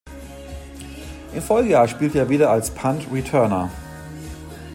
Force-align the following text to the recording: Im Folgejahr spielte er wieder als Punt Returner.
Im 1.35 1.43
Folgejahr 1.43 1.87
spielte 1.87 2.17
er 2.17 2.27
wieder 2.29 2.49
als 2.49 2.71
Punt 2.73 3.05
Returner. 3.13 3.69